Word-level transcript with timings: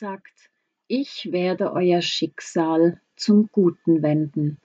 sagt, 0.00 0.50
ich 0.88 1.30
werde 1.30 1.74
euer 1.74 2.00
Schicksal 2.00 3.02
zum 3.16 3.50
Guten 3.52 4.02
wenden. 4.02 4.58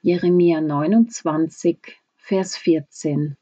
Jeremia 0.00 0.62
29, 0.62 2.00
Vers 2.16 2.56
14. 2.56 3.36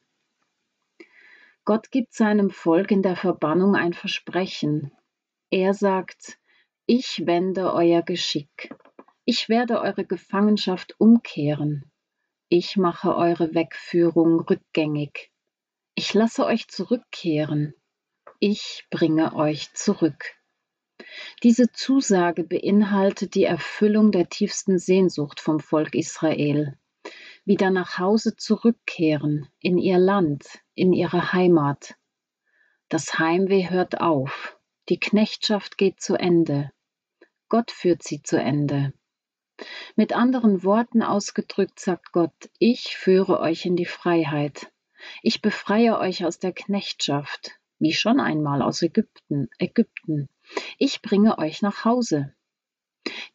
Gott 1.64 1.92
gibt 1.92 2.14
seinem 2.14 2.50
Volk 2.50 2.90
in 2.90 3.02
der 3.02 3.14
Verbannung 3.14 3.76
ein 3.76 3.92
Versprechen. 3.92 4.90
Er 5.50 5.72
sagt, 5.72 6.40
ich 6.86 7.24
wende 7.26 7.74
euer 7.74 8.02
Geschick. 8.02 8.74
Ich 9.24 9.48
werde 9.48 9.80
eure 9.80 10.04
Gefangenschaft 10.04 10.96
umkehren. 10.98 11.84
Ich 12.48 12.76
mache 12.76 13.14
eure 13.14 13.54
Wegführung 13.54 14.40
rückgängig. 14.40 15.30
Ich 15.94 16.12
lasse 16.12 16.44
euch 16.44 16.66
zurückkehren. 16.66 17.72
Ich 18.40 18.84
bringe 18.90 19.36
euch 19.36 19.72
zurück. 19.74 20.39
Diese 21.42 21.72
Zusage 21.72 22.44
beinhaltet 22.44 23.34
die 23.34 23.44
Erfüllung 23.44 24.12
der 24.12 24.28
tiefsten 24.28 24.78
Sehnsucht 24.78 25.40
vom 25.40 25.60
Volk 25.60 25.94
Israel. 25.94 26.78
Wieder 27.44 27.70
nach 27.70 27.98
Hause 27.98 28.36
zurückkehren, 28.36 29.48
in 29.60 29.78
ihr 29.78 29.98
Land, 29.98 30.46
in 30.74 30.92
ihre 30.92 31.32
Heimat. 31.32 31.96
Das 32.88 33.18
Heimweh 33.18 33.70
hört 33.70 34.00
auf, 34.00 34.58
die 34.88 35.00
Knechtschaft 35.00 35.78
geht 35.78 36.00
zu 36.00 36.16
Ende. 36.16 36.70
Gott 37.48 37.70
führt 37.70 38.02
sie 38.02 38.22
zu 38.22 38.36
Ende. 38.36 38.92
Mit 39.96 40.14
anderen 40.14 40.64
Worten 40.64 41.02
ausgedrückt 41.02 41.80
sagt 41.80 42.12
Gott, 42.12 42.50
ich 42.58 42.96
führe 42.96 43.40
euch 43.40 43.66
in 43.66 43.76
die 43.76 43.86
Freiheit. 43.86 44.72
Ich 45.22 45.42
befreie 45.42 45.98
euch 45.98 46.24
aus 46.24 46.38
der 46.38 46.52
Knechtschaft, 46.52 47.52
wie 47.78 47.92
schon 47.92 48.20
einmal 48.20 48.62
aus 48.62 48.82
Ägypten, 48.82 49.48
Ägypten. 49.58 50.28
Ich 50.78 51.02
bringe 51.02 51.38
euch 51.38 51.62
nach 51.62 51.84
Hause. 51.84 52.34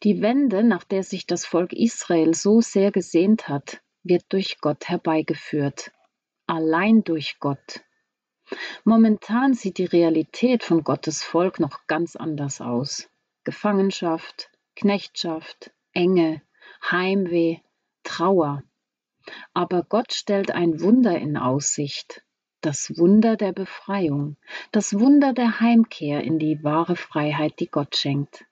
Die 0.02 0.20
Wende, 0.22 0.62
nach 0.62 0.84
der 0.84 1.02
sich 1.02 1.26
das 1.26 1.46
Volk 1.46 1.72
Israel 1.72 2.34
so 2.34 2.60
sehr 2.60 2.92
gesehnt 2.92 3.48
hat, 3.48 3.82
wird 4.02 4.24
durch 4.28 4.58
Gott 4.60 4.88
herbeigeführt. 4.88 5.92
Allein 6.46 7.02
durch 7.02 7.38
Gott. 7.40 7.82
Momentan 8.84 9.54
sieht 9.54 9.78
die 9.78 9.86
Realität 9.86 10.62
von 10.62 10.84
Gottes 10.84 11.24
Volk 11.24 11.58
noch 11.58 11.86
ganz 11.86 12.14
anders 12.14 12.60
aus. 12.60 13.08
Gefangenschaft, 13.42 14.50
Knechtschaft, 14.76 15.72
Enge, 15.92 16.42
Heimweh, 16.90 17.58
Trauer. 18.04 18.62
Aber 19.54 19.82
Gott 19.82 20.12
stellt 20.12 20.52
ein 20.52 20.80
Wunder 20.80 21.18
in 21.18 21.36
Aussicht 21.36 22.25
das 22.60 22.96
Wunder 22.96 23.36
der 23.36 23.52
Befreiung, 23.52 24.36
das 24.72 24.98
Wunder 24.98 25.32
der 25.32 25.60
Heimkehr 25.60 26.22
in 26.22 26.38
die 26.38 26.62
wahre 26.64 26.96
Freiheit, 26.96 27.60
die 27.60 27.68
Gott 27.68 27.96
schenkt. 27.96 28.44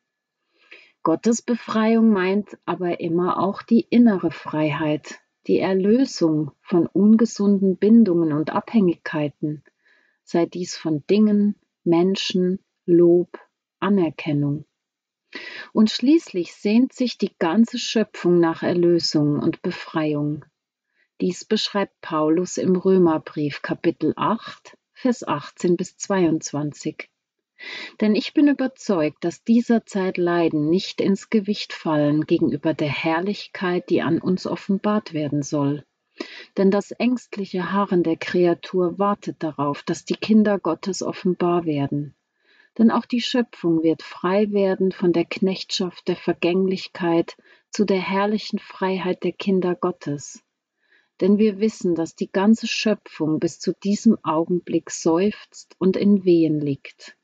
Gottes 1.02 1.42
Befreiung 1.42 2.10
meint 2.10 2.56
aber 2.64 3.00
immer 3.00 3.38
auch 3.38 3.62
die 3.62 3.86
innere 3.90 4.30
Freiheit, 4.30 5.20
die 5.46 5.58
Erlösung 5.58 6.52
von 6.62 6.86
ungesunden 6.86 7.76
Bindungen 7.76 8.32
und 8.32 8.50
Abhängigkeiten, 8.50 9.62
sei 10.22 10.46
dies 10.46 10.76
von 10.76 11.04
Dingen, 11.10 11.56
Menschen, 11.84 12.60
Lob, 12.86 13.38
Anerkennung. 13.80 14.64
Und 15.72 15.90
schließlich 15.90 16.54
sehnt 16.54 16.92
sich 16.92 17.18
die 17.18 17.32
ganze 17.38 17.78
Schöpfung 17.78 18.40
nach 18.40 18.62
Erlösung 18.62 19.40
und 19.40 19.60
Befreiung. 19.62 20.44
Dies 21.20 21.44
beschreibt 21.44 22.00
Paulus 22.00 22.56
im 22.56 22.74
Römerbrief 22.74 23.62
Kapitel 23.62 24.14
8, 24.16 24.76
Vers 24.94 25.22
18 25.22 25.76
bis 25.76 25.96
22. 25.96 27.08
Denn 28.00 28.16
ich 28.16 28.34
bin 28.34 28.48
überzeugt, 28.48 29.22
dass 29.22 29.44
dieser 29.44 29.86
Zeit 29.86 30.16
Leiden 30.16 30.68
nicht 30.70 31.00
ins 31.00 31.30
Gewicht 31.30 31.72
fallen 31.72 32.22
gegenüber 32.22 32.74
der 32.74 32.88
Herrlichkeit, 32.88 33.90
die 33.90 34.02
an 34.02 34.18
uns 34.18 34.44
offenbart 34.44 35.12
werden 35.12 35.42
soll. 35.42 35.84
Denn 36.56 36.72
das 36.72 36.90
ängstliche 36.90 37.70
Harren 37.70 38.02
der 38.02 38.16
Kreatur 38.16 38.98
wartet 38.98 39.36
darauf, 39.38 39.84
dass 39.84 40.04
die 40.04 40.16
Kinder 40.16 40.58
Gottes 40.58 41.00
offenbar 41.00 41.64
werden. 41.64 42.16
Denn 42.76 42.90
auch 42.90 43.06
die 43.06 43.22
Schöpfung 43.22 43.84
wird 43.84 44.02
frei 44.02 44.50
werden 44.50 44.90
von 44.90 45.12
der 45.12 45.26
Knechtschaft 45.26 46.08
der 46.08 46.16
Vergänglichkeit 46.16 47.36
zu 47.70 47.84
der 47.84 48.00
herrlichen 48.00 48.58
Freiheit 48.58 49.22
der 49.22 49.32
Kinder 49.32 49.76
Gottes 49.76 50.44
denn 51.20 51.38
wir 51.38 51.60
wissen, 51.60 51.94
dass 51.94 52.14
die 52.14 52.30
ganze 52.30 52.66
Schöpfung 52.66 53.38
bis 53.38 53.60
zu 53.60 53.72
diesem 53.72 54.18
Augenblick 54.24 54.90
seufzt 54.90 55.74
und 55.78 55.96
in 55.96 56.24
Wehen 56.24 56.60
liegt. 56.60 57.16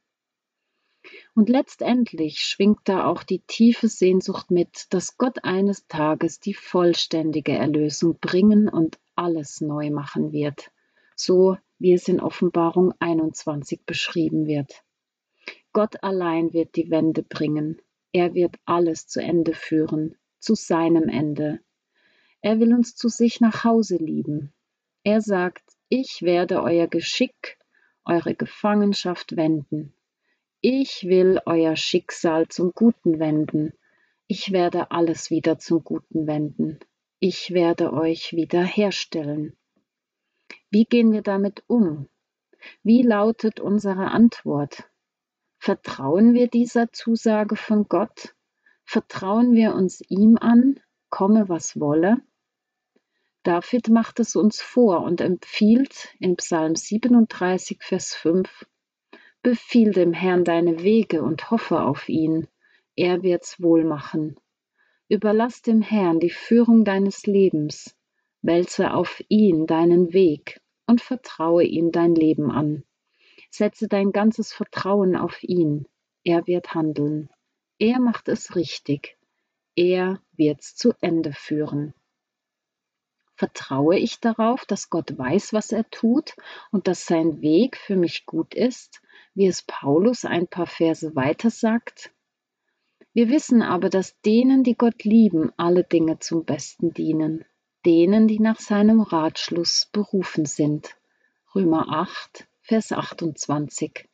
Und 1.34 1.48
letztendlich 1.48 2.40
schwingt 2.40 2.80
da 2.84 3.06
auch 3.06 3.22
die 3.22 3.40
tiefe 3.40 3.88
Sehnsucht 3.88 4.50
mit, 4.50 4.86
dass 4.90 5.16
Gott 5.16 5.44
eines 5.44 5.86
Tages 5.86 6.40
die 6.40 6.54
vollständige 6.54 7.52
Erlösung 7.52 8.18
bringen 8.20 8.68
und 8.68 8.98
alles 9.14 9.60
neu 9.60 9.90
machen 9.90 10.32
wird, 10.32 10.70
so 11.16 11.56
wie 11.78 11.92
es 11.92 12.08
in 12.08 12.20
Offenbarung 12.20 12.92
21 12.98 13.84
beschrieben 13.86 14.46
wird. 14.46 14.84
Gott 15.72 16.02
allein 16.02 16.52
wird 16.52 16.76
die 16.76 16.90
Wende 16.90 17.22
bringen, 17.22 17.80
er 18.12 18.34
wird 18.34 18.56
alles 18.64 19.06
zu 19.06 19.22
Ende 19.22 19.54
führen, 19.54 20.16
zu 20.38 20.54
seinem 20.54 21.08
Ende, 21.08 21.60
er 22.42 22.58
will 22.60 22.74
uns 22.74 22.94
zu 22.94 23.08
sich 23.08 23.40
nach 23.40 23.64
Hause 23.64 23.96
lieben. 23.96 24.52
Er 25.04 25.20
sagt, 25.20 25.64
ich 25.88 26.22
werde 26.22 26.62
euer 26.62 26.86
Geschick, 26.86 27.58
eure 28.04 28.34
Gefangenschaft 28.34 29.36
wenden. 29.36 29.94
Ich 30.60 31.04
will 31.04 31.40
euer 31.46 31.76
Schicksal 31.76 32.48
zum 32.48 32.72
Guten 32.72 33.18
wenden. 33.18 33.72
Ich 34.26 34.52
werde 34.52 34.90
alles 34.90 35.30
wieder 35.30 35.58
zum 35.58 35.82
Guten 35.82 36.26
wenden. 36.26 36.78
Ich 37.18 37.52
werde 37.52 37.92
euch 37.92 38.32
wieder 38.32 38.62
herstellen. 38.62 39.56
Wie 40.70 40.84
gehen 40.84 41.12
wir 41.12 41.22
damit 41.22 41.64
um? 41.66 42.08
Wie 42.82 43.02
lautet 43.02 43.58
unsere 43.58 44.10
Antwort? 44.10 44.88
Vertrauen 45.58 46.32
wir 46.32 46.48
dieser 46.48 46.92
Zusage 46.92 47.56
von 47.56 47.88
Gott? 47.88 48.34
Vertrauen 48.84 49.54
wir 49.54 49.74
uns 49.74 50.00
ihm 50.08 50.38
an, 50.38 50.80
komme 51.10 51.48
was 51.48 51.78
wolle? 51.78 52.18
David 53.42 53.88
macht 53.88 54.20
es 54.20 54.36
uns 54.36 54.60
vor 54.60 55.02
und 55.02 55.22
empfiehlt 55.22 56.14
in 56.18 56.36
Psalm 56.36 56.76
37, 56.76 57.78
Vers 57.82 58.14
5, 58.14 58.66
Befiehl 59.42 59.92
dem 59.92 60.12
Herrn 60.12 60.44
deine 60.44 60.82
Wege 60.82 61.22
und 61.22 61.50
hoffe 61.50 61.80
auf 61.80 62.10
ihn, 62.10 62.48
er 62.96 63.22
wird's 63.22 63.62
wohl 63.62 63.84
machen. 63.84 64.38
Überlass 65.08 65.62
dem 65.62 65.80
Herrn 65.80 66.20
die 66.20 66.28
Führung 66.28 66.84
deines 66.84 67.24
Lebens, 67.24 67.96
wälze 68.42 68.92
auf 68.92 69.22
ihn 69.28 69.66
deinen 69.66 70.12
Weg 70.12 70.60
und 70.86 71.00
vertraue 71.00 71.64
ihm 71.64 71.92
dein 71.92 72.14
Leben 72.14 72.50
an. 72.50 72.84
Setze 73.48 73.88
dein 73.88 74.12
ganzes 74.12 74.52
Vertrauen 74.52 75.16
auf 75.16 75.42
ihn, 75.42 75.88
er 76.24 76.46
wird 76.46 76.74
handeln. 76.74 77.30
Er 77.78 78.00
macht 78.00 78.28
es 78.28 78.54
richtig, 78.54 79.16
er 79.76 80.20
wird's 80.36 80.76
zu 80.76 80.92
Ende 81.00 81.32
führen. 81.32 81.94
Vertraue 83.40 83.96
ich 83.98 84.20
darauf, 84.20 84.66
dass 84.66 84.90
Gott 84.90 85.16
weiß, 85.16 85.54
was 85.54 85.72
er 85.72 85.88
tut 85.88 86.34
und 86.72 86.86
dass 86.86 87.06
sein 87.06 87.40
Weg 87.40 87.78
für 87.78 87.96
mich 87.96 88.26
gut 88.26 88.54
ist, 88.54 89.00
wie 89.32 89.46
es 89.46 89.62
Paulus 89.62 90.26
ein 90.26 90.46
paar 90.46 90.66
Verse 90.66 91.16
weiter 91.16 91.48
sagt? 91.48 92.12
Wir 93.14 93.30
wissen 93.30 93.62
aber, 93.62 93.88
dass 93.88 94.20
denen, 94.20 94.62
die 94.62 94.76
Gott 94.76 95.04
lieben, 95.04 95.54
alle 95.56 95.84
Dinge 95.84 96.18
zum 96.18 96.44
Besten 96.44 96.92
dienen, 96.92 97.46
denen, 97.86 98.28
die 98.28 98.40
nach 98.40 98.60
seinem 98.60 99.00
Ratschluss 99.00 99.88
berufen 99.90 100.44
sind. 100.44 100.98
Römer 101.54 101.88
8, 101.88 102.46
Vers 102.60 102.92
28. 102.92 104.06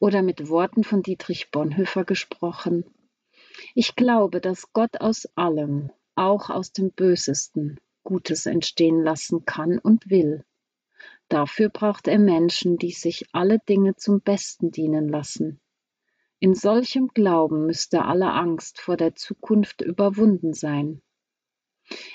Oder 0.00 0.22
mit 0.22 0.48
Worten 0.48 0.82
von 0.82 1.02
Dietrich 1.02 1.50
Bonhoeffer 1.50 2.06
gesprochen. 2.06 2.86
Ich 3.74 3.96
glaube, 3.96 4.40
dass 4.40 4.72
Gott 4.72 5.02
aus 5.02 5.26
allem, 5.34 5.90
auch 6.14 6.48
aus 6.48 6.72
dem 6.72 6.90
Bösesten, 6.90 7.78
Gutes 8.04 8.46
entstehen 8.46 9.02
lassen 9.02 9.44
kann 9.44 9.78
und 9.78 10.10
will. 10.10 10.44
Dafür 11.28 11.70
braucht 11.70 12.06
er 12.06 12.18
Menschen, 12.18 12.76
die 12.76 12.92
sich 12.92 13.26
alle 13.32 13.58
Dinge 13.58 13.96
zum 13.96 14.20
Besten 14.20 14.70
dienen 14.70 15.08
lassen. 15.08 15.60
In 16.38 16.54
solchem 16.54 17.08
Glauben 17.08 17.66
müsste 17.66 18.04
alle 18.04 18.30
Angst 18.32 18.80
vor 18.80 18.96
der 18.96 19.14
Zukunft 19.14 19.80
überwunden 19.80 20.52
sein. 20.52 21.02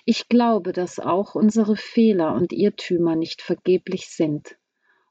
Ich 0.05 0.29
glaube, 0.29 0.71
dass 0.71 0.99
auch 0.99 1.35
unsere 1.35 1.75
Fehler 1.75 2.33
und 2.33 2.53
Irrtümer 2.53 3.15
nicht 3.15 3.41
vergeblich 3.41 4.07
sind 4.07 4.57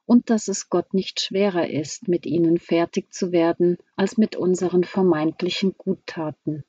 und 0.05 0.31
dass 0.31 0.47
es 0.47 0.69
Gott 0.69 0.93
nicht 0.95 1.21
schwerer 1.21 1.69
ist, 1.69 2.07
mit 2.07 2.25
ihnen 2.25 2.57
fertig 2.57 3.13
zu 3.13 3.31
werden, 3.31 3.77
als 3.95 4.17
mit 4.17 4.35
unseren 4.35 4.83
vermeintlichen 4.83 5.75
Guttaten. 5.77 6.63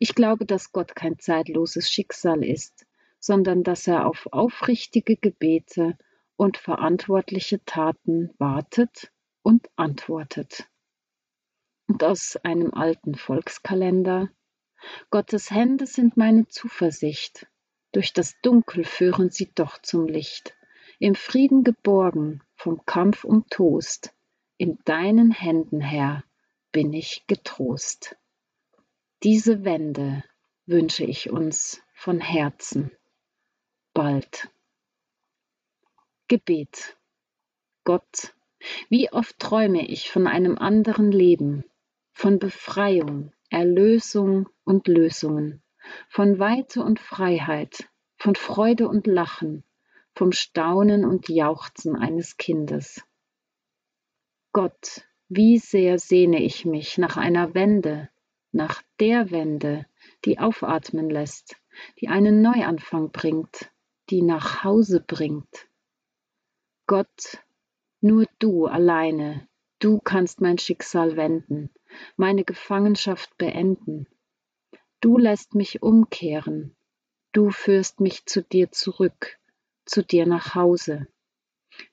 Ich 0.00 0.14
glaube, 0.14 0.44
dass 0.44 0.72
Gott 0.72 0.96
kein 0.96 1.18
zeitloses 1.18 1.88
Schicksal 1.88 2.44
ist, 2.44 2.84
sondern 3.20 3.62
dass 3.62 3.86
er 3.86 4.06
auf 4.06 4.28
aufrichtige 4.32 5.16
Gebete 5.16 5.98
und 6.36 6.56
verantwortliche 6.56 7.64
Taten 7.64 8.30
wartet 8.38 9.12
und 9.42 9.68
antwortet. 9.76 10.68
Und 11.88 12.04
aus 12.04 12.36
einem 12.42 12.74
alten 12.74 13.14
Volkskalender 13.14 14.30
Gottes 15.10 15.50
Hände 15.50 15.86
sind 15.86 16.16
meine 16.16 16.46
Zuversicht, 16.46 17.48
durch 17.90 18.12
das 18.12 18.40
Dunkel 18.42 18.84
führen 18.84 19.30
sie 19.30 19.50
doch 19.54 19.78
zum 19.82 20.06
Licht, 20.06 20.54
im 21.00 21.14
Frieden 21.14 21.64
geborgen 21.64 22.42
vom 22.54 22.84
Kampf 22.84 23.24
um 23.24 23.46
Toast, 23.48 24.14
in 24.56 24.78
deinen 24.84 25.32
Händen, 25.32 25.80
Herr, 25.80 26.22
bin 26.70 26.92
ich 26.92 27.24
getrost. 27.26 28.16
Diese 29.22 29.64
Wende 29.64 30.22
wünsche 30.66 31.04
ich 31.04 31.30
uns 31.30 31.82
von 31.94 32.20
Herzen 32.20 32.92
bald. 33.98 34.48
Gebet. 36.28 36.96
Gott, 37.82 38.32
wie 38.88 39.10
oft 39.10 39.36
träume 39.40 39.88
ich 39.88 40.12
von 40.12 40.28
einem 40.28 40.56
anderen 40.56 41.10
Leben, 41.10 41.64
von 42.12 42.38
Befreiung, 42.38 43.32
Erlösung 43.50 44.48
und 44.62 44.86
Lösungen, 44.86 45.64
von 46.08 46.38
Weite 46.38 46.84
und 46.84 47.00
Freiheit, 47.00 47.88
von 48.16 48.36
Freude 48.36 48.86
und 48.86 49.08
Lachen, 49.08 49.64
vom 50.14 50.30
Staunen 50.30 51.04
und 51.04 51.28
Jauchzen 51.28 51.96
eines 51.96 52.36
Kindes. 52.36 53.02
Gott, 54.52 55.08
wie 55.28 55.58
sehr 55.58 55.98
sehne 55.98 56.40
ich 56.40 56.64
mich 56.64 56.98
nach 56.98 57.16
einer 57.16 57.52
Wende, 57.54 58.10
nach 58.52 58.80
der 59.00 59.32
Wende, 59.32 59.86
die 60.24 60.38
aufatmen 60.38 61.10
lässt, 61.10 61.56
die 62.00 62.06
einen 62.06 62.42
Neuanfang 62.42 63.10
bringt, 63.10 63.72
die 64.10 64.22
nach 64.22 64.64
Hause 64.64 65.00
bringt. 65.00 65.68
Gott, 66.86 67.44
nur 68.00 68.26
du 68.38 68.66
alleine, 68.66 69.48
du 69.78 70.00
kannst 70.00 70.40
mein 70.40 70.58
Schicksal 70.58 71.16
wenden, 71.16 71.70
meine 72.16 72.44
Gefangenschaft 72.44 73.36
beenden. 73.38 74.06
Du 75.00 75.18
lässt 75.18 75.54
mich 75.54 75.82
umkehren, 75.82 76.76
du 77.32 77.50
führst 77.50 78.00
mich 78.00 78.26
zu 78.26 78.42
dir 78.42 78.70
zurück, 78.72 79.38
zu 79.84 80.02
dir 80.02 80.26
nach 80.26 80.54
Hause. 80.54 81.06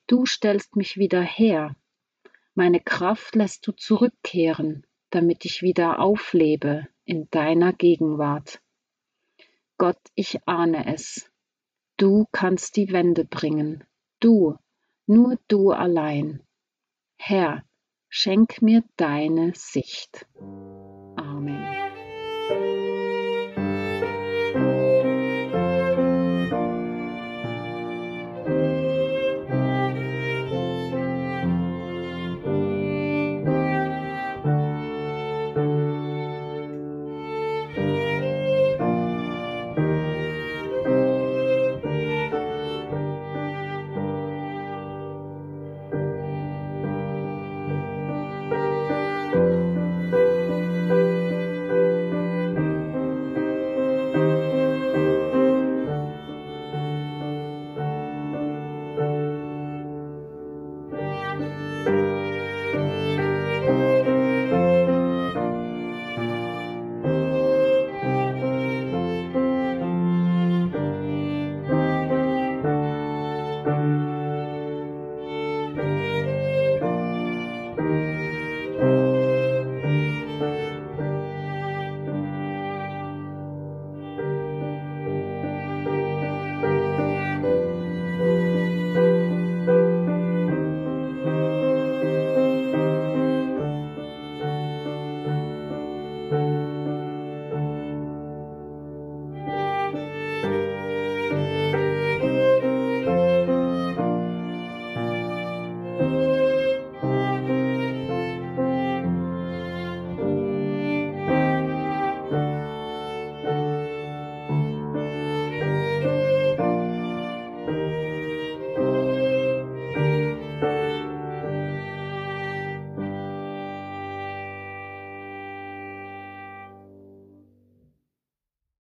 Du 0.06 0.26
stellst 0.26 0.76
mich 0.76 0.96
wieder 0.96 1.22
her, 1.22 1.76
meine 2.54 2.80
Kraft 2.80 3.34
lässt 3.34 3.66
du 3.66 3.72
zurückkehren, 3.72 4.86
damit 5.10 5.44
ich 5.44 5.60
wieder 5.60 6.00
auflebe 6.00 6.88
in 7.04 7.28
deiner 7.30 7.74
Gegenwart. 7.74 8.62
Gott, 9.76 10.00
ich 10.14 10.48
ahne 10.48 10.92
es. 10.92 11.30
Du 11.98 12.26
kannst 12.30 12.76
die 12.76 12.92
Wende 12.92 13.24
bringen. 13.24 13.84
Du, 14.20 14.58
nur 15.06 15.38
du 15.48 15.70
allein. 15.70 16.42
Herr, 17.18 17.64
schenk 18.10 18.60
mir 18.60 18.84
deine 18.96 19.52
Sicht. 19.54 20.26